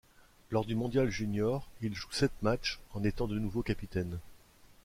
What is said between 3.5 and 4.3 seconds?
capitaine.